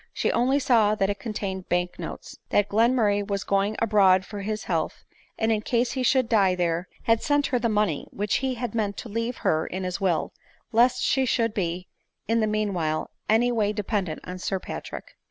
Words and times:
She 0.11 0.31
only 0.31 0.57
saw 0.57 0.95
that 0.95 1.11
it 1.11 1.19
contained 1.19 1.69
bank 1.69 1.99
notes; 1.99 2.39
that 2.49 2.69
Glenmurray 2.69 3.21
was 3.27 3.43
going 3.43 3.75
abroad 3.77 4.25
for 4.25 4.41
his 4.41 4.63
health; 4.63 5.03
and, 5.37 5.51
ita 5.51 5.61
case 5.63 5.91
he 5.91 6.01
should 6.01 6.27
die 6.27 6.55
there, 6.55 6.87
had 7.03 7.21
sent 7.21 7.45
her 7.45 7.59
the 7.59 7.69
money 7.69 8.07
which 8.09 8.37
he 8.37 8.55
had 8.55 8.73
meant 8.73 8.97
to 8.97 9.09
leave 9.09 9.37
her 9.45 9.67
in 9.67 9.83
his 9.83 9.99
wilWlest 9.99 11.03
she 11.03 11.25
should 11.27 11.53
be, 11.53 11.87
in 12.27 12.39
the 12.39 12.47
meanwhile, 12.47 13.11
any 13.29 13.51
way 13.51 13.71
dependent 13.73 14.21
on 14.23 14.39
Sir 14.39 14.59
Patrick. 14.59 15.17